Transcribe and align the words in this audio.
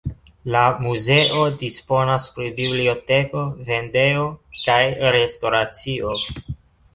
La 0.53 0.61
muzeo 0.85 1.43
disponas 1.59 2.25
pri 2.37 2.47
biblioteko, 2.61 3.43
vendejo 3.69 4.25
kaj 4.63 4.81
restoracio. 5.19 6.17